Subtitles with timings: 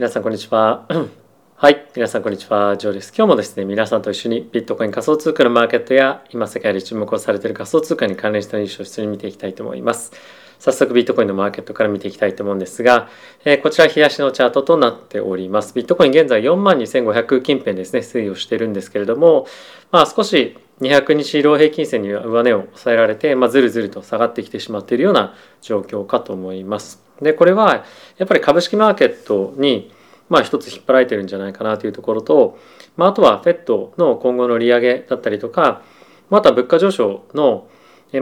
[0.00, 0.86] 皆さんこんにちは。
[1.56, 2.74] はい、皆さんこんにちは。
[2.78, 3.12] ジョーです。
[3.14, 10.12] 今日もですね、皆さんと一緒にビットコイン仮想通貨のマーケットや今世界で注目をされている仮想通貨に関連したニュースを一緒に見ていきたいと思います。
[10.58, 13.10] 早速ビットコインのマーケットから見ていきたいと思うんですが、
[13.44, 15.74] えー、こちら冷やしのチャートとなっております。
[15.74, 19.46] ビットコイン現在42,500近辺ですね、推移をしているんですけれども、
[19.90, 27.09] まあ少し200日移動平均線に上値を抑えられて、まあ、ずるずると下がってきてしまっているような状況かと思います。
[27.22, 27.84] でこれは
[28.18, 29.92] やっぱり株式マーケットに
[30.28, 32.58] まあ一つ引っ張られてるんじゃないかなというところと、
[32.96, 35.82] まあ、あとは FED の今後の利上げだったりとか
[36.28, 37.68] また物価上昇の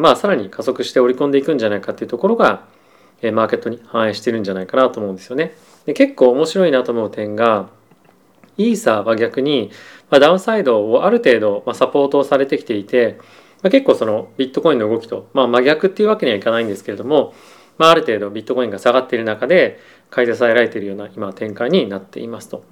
[0.01, 2.67] まあさらに加速して織り込んでいくんじゃないかっていうところが
[3.23, 5.55] マーケットに反映してるんじゃないかなと思うんですよね。
[5.87, 7.69] で結構面白いなと思う点が
[8.59, 9.71] イーサーは逆に、
[10.11, 13.19] ま、ダウンサイドをある程度、ま、サポートをされてきていて、
[13.63, 17.35] ま、結構そのビットコインの動きと、まあ、真逆っていうわけにはいかないんですけれども、
[17.79, 19.79] まあ、ある程度ビットコインが下がっている中で
[20.11, 22.65] 買い支えられているような今展開になっていますと。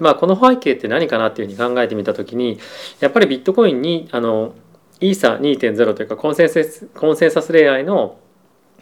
[0.00, 2.58] まあ、この背景って何かなっていうふうに考えてみた時に
[2.98, 4.54] やっぱりビットコインにあの
[5.00, 8.18] イーサ2.0というかコンセンサスコンセンサスレイヤーの、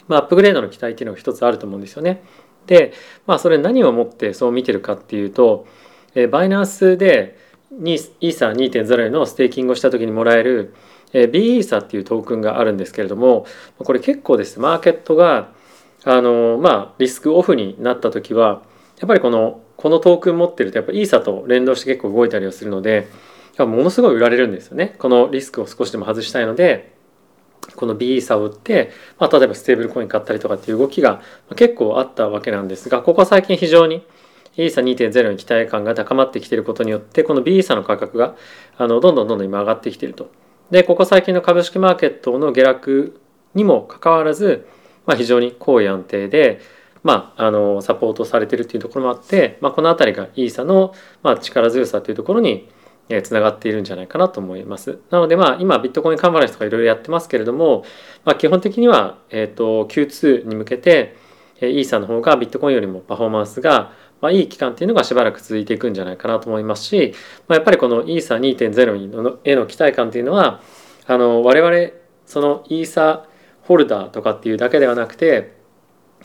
[0.08, 2.22] まあ、アップグレードの期待っていうのが一つあると思うんですよね。
[2.66, 2.94] で、
[3.26, 5.66] まあ、それ何をもってそう見てるかっていうと
[6.14, 7.38] えバイナンスで
[7.80, 10.74] イーサ2.0へのステーキングをした時にもらえる
[11.12, 13.46] B イーサっていうトークンがあるんですけれども
[13.78, 15.52] これ結構ですマーケットが
[16.04, 18.62] あのまあリスクオフになった時は
[18.98, 23.08] やっぱりこのこのトークン持ってるとやっぱイーサと連動して結構動いたりをするので
[23.58, 26.92] ものすごい売られるんですよねこのリスクを少しでも外したいので
[27.76, 31.22] この B イーサを売って、まあ、例えばステーブルコイン買ったりとかっていう動きが
[31.56, 34.06] 結構あったわけなんですがここ最近非常に
[34.56, 38.36] イーサ2.0に期待感が高まってきていることによってこの B イーサの価格が
[38.76, 40.30] あのどんどんどんどん今上がってきていると。
[40.70, 43.20] でここ最近の株式マーケットの下落
[43.54, 44.66] にもかかわらず、
[45.06, 46.60] まあ、非常に高位安定で、
[47.02, 52.68] まあ、あのサポートされているというところもあって、まあ、この辺りがイーサの、まあ、力強さというところに
[53.22, 55.00] つながっているんじゃないかなと思います。
[55.10, 57.84] なのでまあ今ビットコインカンファレンスとかいろいろやってますけれども、
[58.24, 61.16] まあ、基本的には、えーと、Q2 に向けて
[61.60, 67.12] イーサの方がビットコインよりもパフォーマンスがまあ、いい期間っていうのがしばらく続いていくんじゃないかなと思いますし、
[67.48, 70.60] まあ、やっぱりこのイーサ2.0への期待感っていうのは
[71.08, 71.92] あの我々
[72.24, 73.26] そのイーサ
[73.62, 75.60] ホルダーとかっていうだけではなくて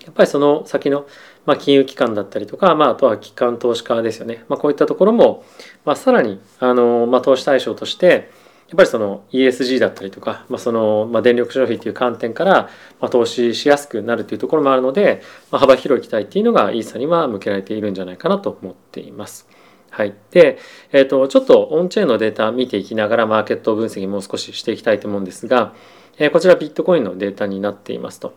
[0.04, 1.08] やっぱりその先の、
[1.46, 5.44] まあ、金融機関だったりとか、まあ、あとは機関投資家ですよね、まあ、こういったところも、
[5.86, 8.30] まあ、さらにあの、まあ、投資対象として
[8.68, 15.22] やっぱりその ESG だったりとか、まあ、その、まあ、電力消費という観点から、まあ、投資しやすくなるというところもあるので、
[15.52, 19.48] まあ、幅広い期待っていうのがイーサには向けられているんじゃないかなと思っています。
[19.90, 20.60] はい、で、
[20.92, 25.74] えーと、ちょっとオンチェーンのデータ見ていきながらマーケット分析もう少ししていきたいと思うんですが、
[26.20, 28.34] え、こちらビットコインのデータになっていますと。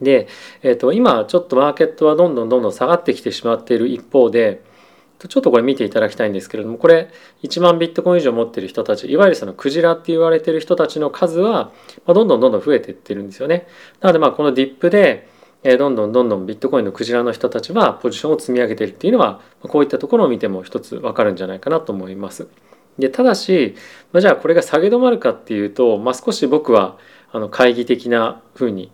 [0.00, 0.28] で、
[0.62, 4.62] えーと今ちょっとマーケットはどんどんどんどん下がってきてしまっている一方で、
[5.26, 7.10] ちょっとこれ見ていただきたいんですけれどもこれ
[7.42, 11.72] 1万ビットコイン以上持ってる人たちいわゆるそのクジラって言われてる人たちの数は
[12.06, 13.66] どんどんどんどん増えていってるんですよね。
[14.00, 15.28] なのでまあこのディップで
[15.64, 22.46] どんどんどんどんビットコインのクジラの人たちはポジションを積み上げているっていうのはこういったところを見ても一つ分かるんじゃないかなと思います。
[22.98, 23.76] でただし
[24.12, 26.98] まあじゃあこれが下げ止まるかっていうと、まあ、少し僕は
[27.32, 28.90] あの懐疑的なふうに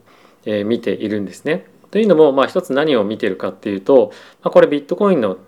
[0.64, 1.66] 見ているんですね。
[1.90, 4.10] というのも、まあ、一つ何を見てるかっていうと、
[4.42, 5.38] まあ、これビットコインの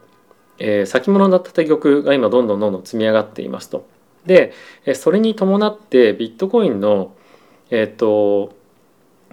[0.59, 3.87] えー、先物だった玉が今どんどんどんどん積み上がっていますと。
[4.25, 4.53] で
[4.94, 7.15] それに伴ってビットコインの
[7.71, 8.55] えっ、ー、と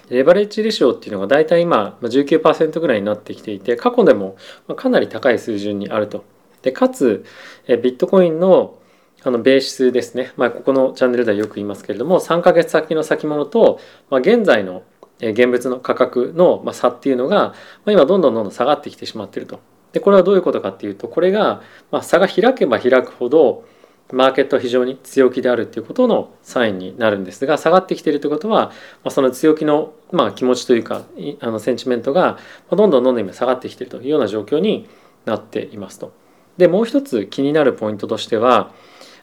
[0.10, 4.36] レバレッジレシオっていうのが大体今19%ぐらいになってきていて過去でも
[4.76, 6.24] かなり高い水準にあると。
[6.62, 7.26] でかつ
[7.68, 8.78] ビットコインの
[9.24, 13.80] あのベーシスですね、まあ、ここのチャンネルではよく言いますけれども3ヶ月先の先物と、
[14.10, 14.84] まあ、現在の
[15.20, 17.56] 現物の価格の差っていうのがま
[17.88, 19.60] あ今どんどんどんどん下がってきてしまってると。
[19.94, 21.62] でこれはどういうことかっていうとこれが、
[21.92, 23.64] まあ、差が開けば開くほど
[24.12, 28.74] マーケットは非常に強気であるっていうことのサインになるんですが下がってきてるということは、ま
[29.06, 31.04] あ、その強気の、まあ、気持ちというか
[31.40, 32.38] あのセンチメントが
[32.70, 34.90] どんどんどんどん今下がってきてるというような状況に
[35.26, 36.12] なっていますと。
[36.58, 38.72] でもう一つ気になるポイントとしては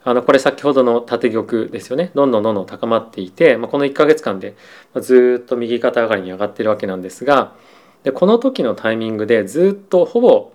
[0.03, 4.57] あのこれ先ほどの縦玉ですよねどんどんどんどん高まっていて、まあ、この1ヶ月間で
[5.01, 7.55] ずっと右肩上がりに上がってるわけなんですが
[8.03, 10.53] でこの時のタイミングでずっとほぼ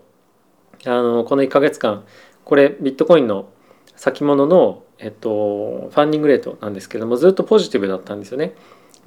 [0.86, 2.06] あのこの1ヶ月間
[2.44, 3.50] これビットコインの
[3.96, 8.54] 先物の、えっと、ファンディングレートなんですけどもずっとポジティブだったんですよね。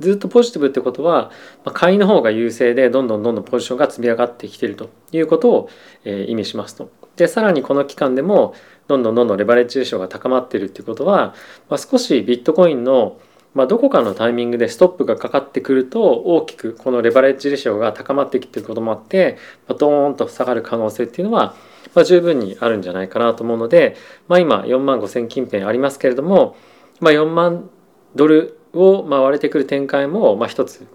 [0.00, 1.32] ずっとポジティブってことは、
[1.64, 5.70] まあ、買いの方が優勢でどんどんどんどんポジションが積み上がってきているということを、
[6.04, 6.90] えー、意味しますと。
[7.16, 8.54] でさらにこの期間でも
[8.88, 11.34] どんどんどんどんレバレッジレーションが高まっているっていうことは、
[11.68, 13.20] まあ、少しビットコインの
[13.54, 21.56] まあ、どこかのタイミングでストップがかかってくると大きくこのレバレッジレシオが高まってきてることもあって、まあ、ドーンと下がる可能性っていうのは、
[21.94, 23.96] まあ、十分にあるんじゃないかなと思うので、
[24.28, 26.56] まあ、今4万5千近辺ありますけれども、
[27.00, 27.70] まあ、4万
[28.14, 30.86] ドルをまあ割れてくる展開もまあ一つ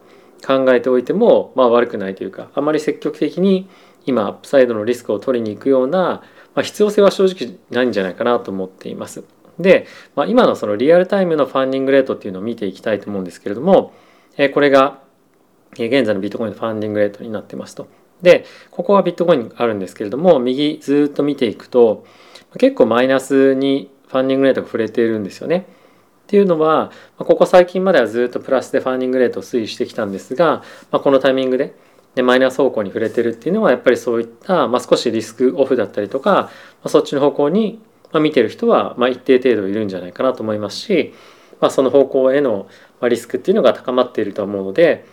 [0.45, 3.67] 考えておいてもまあ悪くないというかあまり積極的に
[4.05, 6.23] 今アップサイドのリスクを取りに行くような、
[6.55, 9.23] まあ、必要性は正直ないんじゃないかなと思っています。
[9.59, 13.93] で、まあ、今のそのリアルタイムのファンディングレートっていうのを見ていきたいと思うんですけれども、
[14.37, 14.99] えこれが
[15.73, 17.87] 現在のビットコインのファンディングレートになってますと。
[18.21, 22.05] で、ここはビットコインあるんですけれども、右ずっと見ていくと、
[22.57, 25.65] 結構マイナスにファンディングレートが触れているんですよね。
[26.23, 31.75] っていうのは、ここ最近まではずっとプラスでファンディングレートを推移してきたんですが、まあ、このタイミングで
[32.15, 36.49] でマイナス方向に触れてるっていうのはやっぱりそういった、まあ、少しリスクオフだったりとか、ま
[36.83, 37.81] あ、そっちの方向に
[38.21, 41.13] 見てる人は、まあ、一定程度いるんじゃないかなと思いますし、
[41.59, 42.67] まあ、その方向への
[43.09, 45.05] リスクっていうのが高まっていると思うので、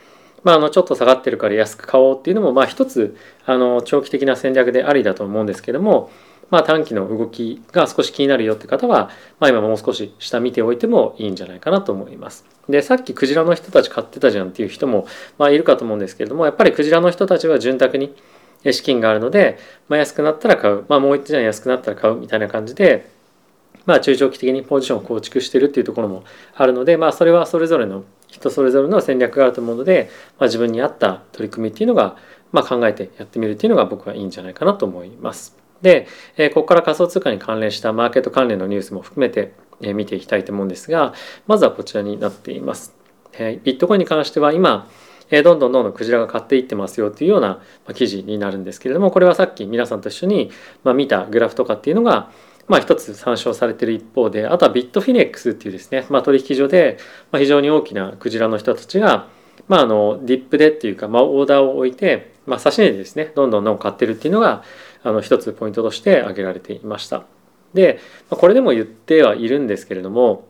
[0.43, 3.17] まあ、あのちょっと下がってるから安く買おうっていうのもまあ一つ
[3.47, 6.11] あの長期的な戦略でありだと思うんですけども、
[6.51, 12.45] まあ、短期の動きが少し気になるよって方は、まあ、今もう少し下見ておいてもいいんじゃないかなと思います。
[12.69, 15.07] でさっきクジラの人たち買ってたじゃんっていう人も、
[15.39, 18.15] まあ、いるかと思うんですけれどもやっぱりクジラの人たちは潤沢に
[18.71, 19.59] 資金があるので、
[19.89, 23.11] まあ、安くなったら買う、まあ、もう一段安くなったら買うみたいな感じで、
[23.87, 26.25] まあ、中長期的にポジションを構築してるっていうところも
[26.55, 32.17] あるので、まあ、それはそれぞれの人それぞれの戦略があると思うので、まあ、自分に合った取り組みっていうのが、
[32.53, 35.60] まあ、考えてやってみるっていうのが僕はいいんじゃないかなと思います。
[35.83, 36.07] で、
[36.37, 41.15] えここから仮想通貨に関連したマーケット関連のニュースも含めて、え見ていきたいと思うんですが、
[41.47, 42.95] まずはこちらになっています。
[43.33, 44.89] えビットコインに関しては今、
[45.31, 50.51] えどんどんどんどんクジラが買っていってますよっていうようなま記事になるんですけれども、これはさっき皆さんと一緒に
[50.85, 52.31] ま見たグラフとかっていうのが、
[52.71, 56.99] まあ、一つ参照されている一方であとはビットフィネックスっていうですね、まあ、取引所で、
[57.33, 59.27] まあ、非常に大きなクジラの人たちが、
[59.67, 64.63] まあ、あのディップでっていうか、まあ、オーダーを置いて、まあ、差し値でですねどんどんどん買ってるっていうのが
[65.03, 67.25] あの一つポイントとして挙げられていました。
[67.75, 68.01] で
[68.31, 70.49] これでも言ってはいるんですけれども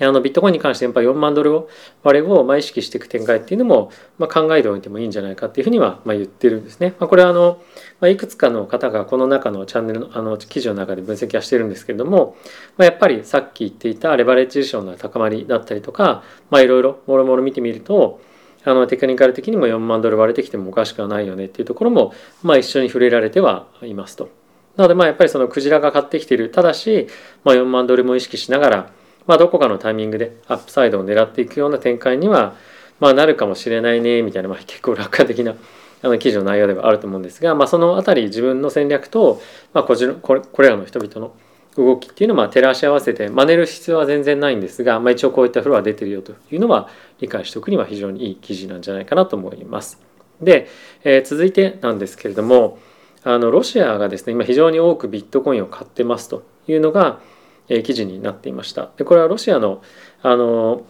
[0.00, 1.68] あのビットコインに関してやっぱ4万ドルを
[2.02, 6.94] 我々をま意識していく展開っていうのも、ま考えておいてもいいんじゃないかっていうふうにはま言ってるんですね。
[6.98, 7.62] まあ、これはあの、
[8.00, 12.36] まいくつかの方がこの中のチャンネルのあの記事の中で分析はしてるんですけれども、
[12.76, 18.20] まあ、やっぱりさっき言っていたレバレッジションの高まりだったりとか、まあ、いろいろもろもろ見てみると
[18.66, 24.28] あのテクニカル的にも4万ドル割れてきてもおかしくはないよねっていうところも、まあ、一緒に触れられてはいますと。
[24.76, 27.06] なのでまあやっぱりそのクジラが買ってきているただし、
[27.44, 28.90] まあ、4万ドルも意識しながら
[29.26, 32.54] まあ、どこかのタイミングでアップサイドを狙っていくような展開には、
[33.00, 35.54] まあ、なるかもしれないねみたいな、まあ、結構楽観的な
[36.02, 39.40] あの記事の内容ではあると思うんですが、まあ、その辺り自分の戦略と、
[39.72, 41.34] まあ、これこれらの人々の
[41.80, 46.88] 動きっていうのを照らし合わせて真似る必要は全然ないんですが、まあ、一応こういったフロア出てるよというのは
[47.20, 50.00] 理解しておくには非常にいい記事なんじゃないかなと思います。
[50.40, 50.68] で、
[51.04, 52.78] えー、続いてなんですけれども
[53.24, 57.20] あのロシアがですね今非常に多くビットコインを買ってますというのが、
[57.68, 58.90] え記事になっていました。
[58.96, 59.82] でこれはロシアの
[60.22, 60.84] あの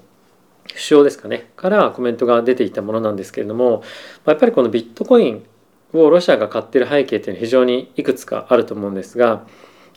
[0.69, 3.83] 首相ですかねからコメントが出ていたものなんですけれども
[4.27, 5.47] やっぱりこのビットコイン
[5.93, 9.47] をロシアが買ってる背景っていうのは非常にいくつかあると思うんですが、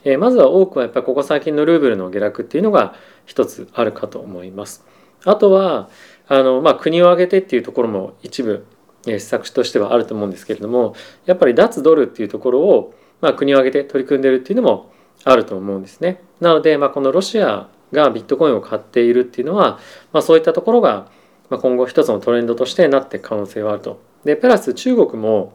[0.04, 2.94] えまずは多くはやっぱりここ最近のルーブルの下落っていうのが
[3.26, 4.84] 一つあるかと思います。
[5.24, 5.88] あとは
[6.28, 8.64] あの、まあ、国を挙げてっていうところも一部
[9.06, 10.94] 施策としてはあると思うんですけれども
[11.26, 14.92] やっぱり脱ドルっていうところを、まあ、国を挙げて取り組んでるっていうのも
[15.24, 16.22] あると思うんですね。
[16.40, 19.78] なので、まあ、このロシアがビットコインを買っているっていうのは、
[20.12, 21.08] まあ、そういったところが
[21.50, 24.00] 今後一つのトレンドとしてなっていく可能性はあると。
[24.24, 25.54] でプラス中国も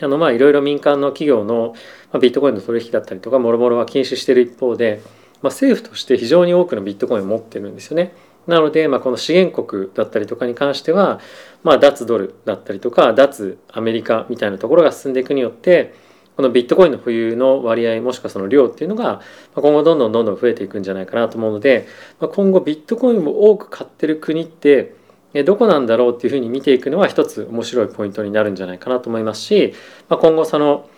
[0.00, 1.74] あのまあいろいろ民間の企業の
[2.20, 5.02] ビットコインの取引だったりとかもろもろは禁止している一方で、
[5.42, 8.12] まあ、政府として非常に多くのビットコインを持ってるんですよね。
[8.46, 11.20] なので、まあ、この資源国だったりとかに関しては、
[11.62, 15.94] まあ、脱ドルだったりとか脱アメリカみたいなところが進んでいくによって
[16.38, 19.20] このビットコインの保有の割合もしくはその量っていうのが
[19.54, 21.88] 今後どんどんどんどん増えていくんじゃないかなと思うので
[22.20, 24.94] 今後ビットコインを多く買ってる国って
[25.44, 29.74] どこなんだろうっていうふうに見ていくのは一つ面白いポイントになるんじゃないかなと思いますし
[30.08, 30.88] ま今後その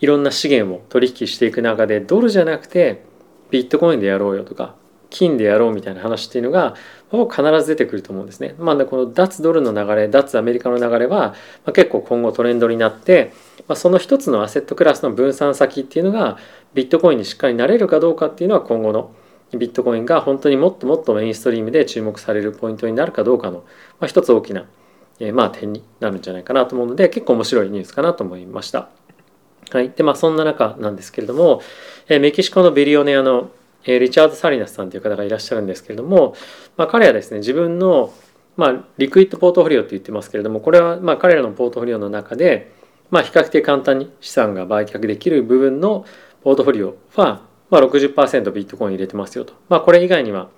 [0.00, 3.04] いろんな資源を取引していく中でドルじゃなくて
[3.50, 4.76] ビットコインでやろうよとか
[5.10, 6.74] 金でやろうみたいな話っていうのが
[7.10, 8.56] 必ず出てくると思うんですね。
[8.58, 11.36] まあ、この脱ドルの流れ脱アメリカの流れは
[11.72, 13.32] 結構今後トレンドになって
[13.68, 16.38] まあ、その一つのアセットクラスの分散先っていうのが
[16.74, 19.12] ビットコインにしっかりなれるかどうかっていうのは今後の
[19.52, 23.58] ビットコインが本当にもっともっとメインストリームで注目されるポイントになるかどうかの、
[24.00, 24.66] まあ、一つ大きな、
[25.20, 28.90] えー、まあ点になるんじゃないかなと思うので結構面白いニュースかなと思いました。
[29.70, 29.90] はい。
[29.90, 31.62] で、まあそんな中なんですけれども、
[32.08, 33.50] えー、メキシコのビリオネアの
[33.86, 36.34] えリチャード・サリナスさんという方がいらっしゃるんですけれども、
[36.76, 38.12] まあ、彼はですね自分の、
[38.56, 42.72] まあ、 liquid ポートフォリオと言ってますけれどもこれはまあ彼らのポートフォリオの中で、
[43.10, 46.04] まあ、比較的簡単に資産が売却できる部分の
[46.42, 47.42] ポートフォリオは、
[47.74, 50.48] まあ60%ビットコイン入れてますよと、まあ、これ以外には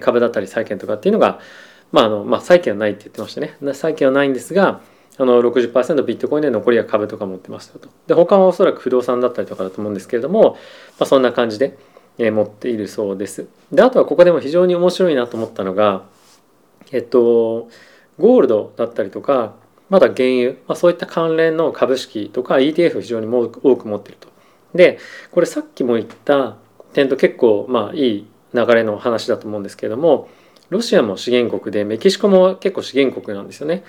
[0.00, 1.38] 株だったり債券とかっていうのが、
[1.90, 4.80] まああのまあ、債券はないって言ってましたね債券はないんですが
[5.18, 10.52] あの60%ビットコインで残りは株とか持ってますよとで他はおそらく不動産だったりとかだと思うんですけれども、
[10.98, 11.76] まあ、そんな感じで
[12.18, 13.46] え持っているそうです。
[13.70, 16.04] であとはここでも非常に面白いなと思ったのが
[16.90, 17.68] えっと
[18.18, 19.54] ゴールドだったりとか
[19.88, 24.28] まだ原油、まあ、そういった関連の株式とか ETF を非常に多く持っていると。
[24.74, 24.98] で
[25.30, 26.56] これさっきも言った
[26.92, 30.28] 点と結構まあいい流れの話だと思うんですけれども
[30.70, 33.84] ロシアも資源国でメキシコも結構資源国なんですよね。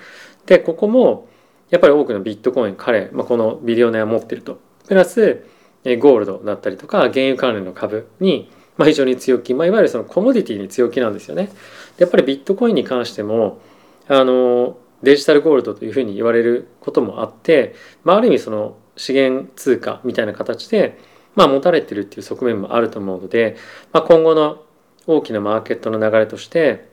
[0.46, 1.28] でここも
[1.70, 4.60] やっぱり多くのビットコイン彼、まあ、このビデオネア持ってると。
[4.86, 5.46] プラス
[5.84, 11.50] ゴールドだったりとか原油関連の株に、まあ、非常に強気、まあ、いわゆるそのコモディティに強気なんですよね。
[11.98, 13.60] やっぱりビットコインに関しても
[14.08, 20.98] あのデジタルゴールドというふうに言われることもあって、まあ、ある意味その資源通貨みたいな形で、
[21.34, 23.56] まあ、持たれてるっていう側面もあると思うので、
[23.92, 24.62] まあ、今後の
[25.06, 26.88] 大きなマーケットの流れとして、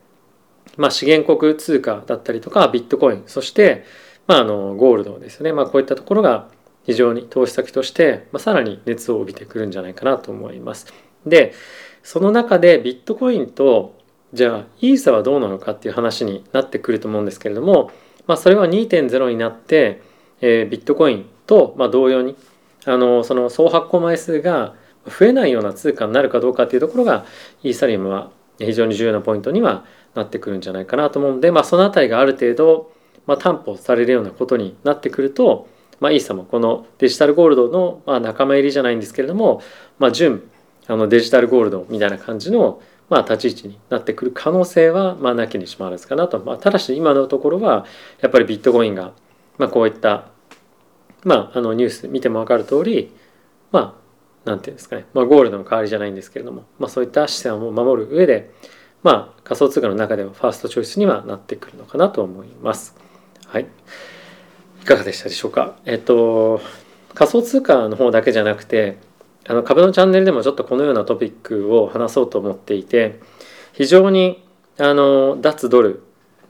[0.77, 3.85] まあ、資源国通貨だったりとかビットコインそして、
[4.27, 6.49] まあ、あのゴールドですね、まあ、こういったところが
[6.85, 10.87] 非常に投資先として、まあ、さらに熱を帯びてくるんじゃないかなと思います。
[11.25, 11.53] で
[12.03, 13.95] その中でビットコインと
[14.33, 17.91] じゃあイーサはどうなのかっていう話になってくると思うんですけれども、
[18.27, 20.01] まあ、それは2.0になって、
[20.39, 22.35] えー、ビットコインと、まあ、同様に
[22.85, 27.25] あのその総発行枚数が増えないような通貨になるかどうかっていうところが
[27.63, 32.91] イーサリアムは非常に重要なポイントにはなってくるんじゃないかなと思うので、まあ、その辺りがある程度、
[33.25, 35.67] まあ、担保されるようなことになってくると、
[35.99, 39.61] まあ、イーサもこのデジタルゴールドの、まあ、仲間入りじゃないんですけれども、
[39.99, 40.49] まあ、純
[40.87, 47.85] あのデジタルゴールドみたいな感じの、まあ、立ち位置になってくる可能性は、まあ、なきにしもあらずかなと、まあ、ただし今のところは
[48.19, 49.13] やっぱりビットコインが、
[49.57, 50.25] まあ、こういった、
[51.23, 53.13] まあ、あのニュース見ても分かる通り
[53.71, 53.97] ま
[54.45, 58.51] あなんていうんですかね、まあ、ゴールドの代わりじゃないんですけれども、まあ、そういった資産を守る上で、
[59.03, 62.95] まあ、仮想通貨の中ではファーストチョイスにはなってくるのかなと思います。
[63.45, 63.67] はい。
[64.81, 65.75] いかがでしたでしょうか。
[65.85, 66.59] えっと
[67.13, 68.97] 仮想通貨の方だけじゃなくて
[69.47, 73.19] あの株のチャンネルでもちょっとこのようなトピックを話そうと思っていて
[73.73, 74.43] 非常に
[74.79, 76.03] あの脱ドル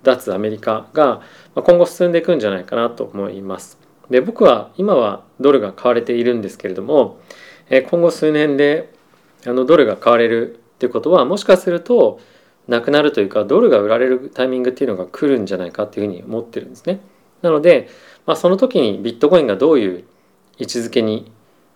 [0.04, 1.22] 脱アメリカが
[1.56, 3.81] 今後進んでいくんじゃないかなと思います。
[4.12, 7.20] で僕は今はドルが買われているんですけれども
[7.70, 8.94] え今後数年で
[9.46, 12.20] あのドルが買われるっていうことはもしかすると
[12.68, 17.00] なくなるというかドルが売られるタイミングっていうのが来るんじゃないかっていうふうに思ってるんですね。
[17.42, 17.90] なので
[18.26, 20.04] まあ、その時にビットコインがどういう
[20.58, 21.32] 位置づけに、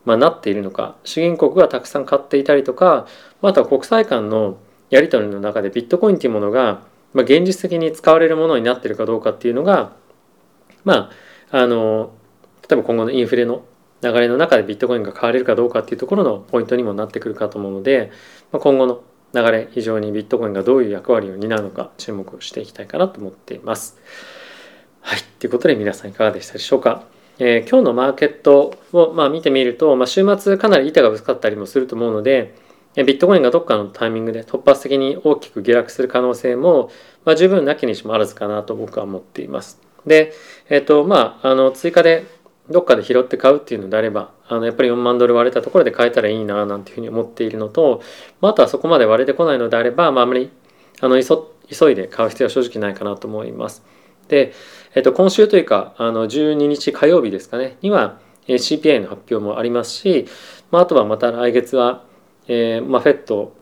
[0.06, 3.08] まあ、なっているのか資源国がたくさん買っていたりとか
[3.42, 4.58] また国際間の
[4.89, 9.94] やり取りの中でビットコインというものが、ま、現実的に使われるものになってるかどうかっていうのが
[10.84, 11.10] ま
[11.51, 12.12] ああの
[12.69, 13.63] 例えば今後のインフレの
[14.01, 18.12] 流れの中でビットコインが買われるかどうかっていうところのポイントにもなってくるかと思うので、
[18.51, 19.03] まあ、今後の
[19.34, 23.98] 流れ非常にビットコインがどういう役割を担うのか注目していきたいかなと思っています。
[25.01, 25.19] はい。
[25.39, 27.03] ということで皆さんいかがでしたでしょうか？
[27.38, 32.55] えー、今日のマーケットを、まあ、見てみると、まあ、週末かなり板が薄かったりもすると思うので、
[32.95, 36.89] ビットコインがどっかのタイミングで突発的に大きく下落する可能性も、
[37.25, 39.81] まあ、十分なきにしもあらずかなと僕は思っています。
[40.05, 40.31] で、
[40.69, 42.24] えっ、ー、と、まあ、あの、追加で
[42.69, 48.01] どっかで拾って買うっていうのであれば、あの、やっぱり4万ドル割れたところで買えたらいいな、なんていうふうに思っているのと、
[48.41, 50.51] まあ、あとはそこまで割れてこないのであれば、まあ、あまり、
[51.01, 53.84] あの、急いで買う必要は正直ないかなと思います。
[54.27, 54.53] で、
[54.93, 60.27] えっと、今週というかあの12日火曜日ですかねには CPI の発表もありますし、
[60.72, 62.03] まあ、あとはまた来月は、
[62.48, 63.55] えーまあ、フェット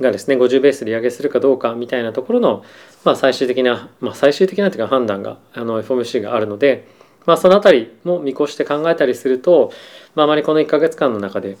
[0.00, 2.64] がですね50ベースで利上げするかどうかみたいなところの、
[3.04, 6.88] まあ、最終的な、まあ、最終的なというか判断があの FOMC があるので、
[7.26, 9.72] まあ、そのあたりも見越して考えたりすると、
[10.14, 11.58] まあ、あまりこの1か月間の中で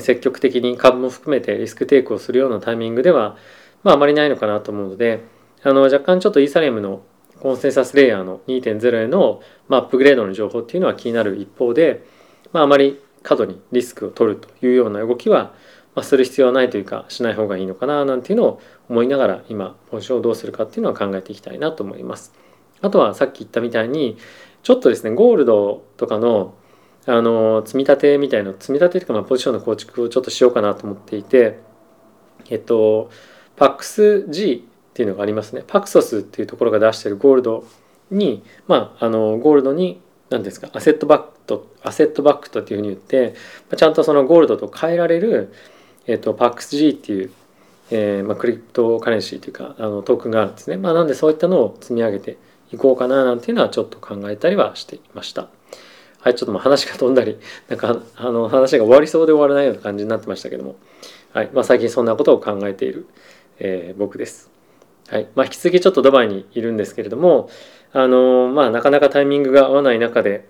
[0.00, 3.36] 積極的に株も含めてリスクテイクをするようなタイミングでは、
[3.82, 5.24] まあ、あまりないのかなと思うので
[5.62, 7.02] あの若干ちょっとイーサリアムの
[7.40, 12.04] コンセンサスレイヤーの2.0への、まあ、アップグレードの情報っていうのは気になる一方で、
[12.52, 15.54] まあ、あまり過度にリスクを取るというような動きは、
[15.94, 22.32] まあ、する必要はないというかしない方がいいのかななんていうのを思いながら今ポジションをどうするかっていうのは考えていきたいなと思います。
[22.80, 24.16] あとはさっき言ったみたいに
[24.62, 26.54] ちょっとですねゴールドとかの
[27.04, 31.58] あの積み立てみたいな積み立てというかまあポジションの構築をちょっとしようかなと思っていて
[32.48, 33.10] えっと
[33.56, 35.64] PAX-G っていうのがありますね。
[35.66, 37.64] パクソスっていうところが出してるゴールド
[38.10, 40.00] に、まあ、あのゴールドに
[40.30, 43.34] 何ですかアセットバックとアセットバックとっていうふうに言って
[43.76, 45.52] ちゃんとそのゴールドと変えられる
[46.06, 47.30] えっ、と PAXG っていう、
[47.90, 50.76] えーまあ、クリプトカレンシーというかあのトークンがあるんですね。
[50.76, 52.36] まあ、なんでそういったのを積み上げて
[52.72, 55.48] いこうかななんていうのはちょっと考えたりはしていました。
[56.20, 57.38] はい、ちょっともう話が飛んだり、
[57.68, 60.76] なんかあの話が終わりそうで終わらないような感じになってましたけども、
[61.32, 63.06] はいまあ、最近そんなことを考えている、
[63.58, 64.50] えー、僕です。
[65.08, 67.50] はいまあ、引き続きちょっとドバイにいるんですけれども、
[67.92, 70.48] あのまあ、なかなかタイミングが合わない中で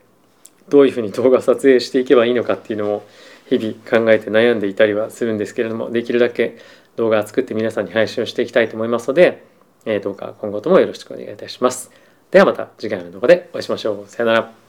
[0.68, 3.06] どういうふうに動画撮影していけばいいのかっていうのを
[3.48, 6.58] 日々考えて悩んでいたりはするんですけれどもできるだけ
[6.96, 9.44] 動画を作って皆さんに配信をしていきたいと思いますので、
[9.84, 12.01] えー、どうか今後ともよろしくお願いいたします。
[12.32, 14.08] ではまた次回の動画でお会いしましょう。
[14.08, 14.61] さよなら。